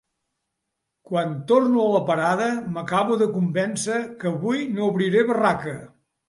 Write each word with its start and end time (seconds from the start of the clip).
Quan 1.09 1.35
torno 1.51 1.83
a 1.87 1.91
la 1.95 2.01
parada 2.07 2.47
m'acabo 2.79 3.19
de 3.23 3.27
convèncer 3.35 3.99
que 4.25 4.31
avui 4.33 4.65
no 4.79 4.89
obriré 4.95 5.25
barraca. 5.31 5.77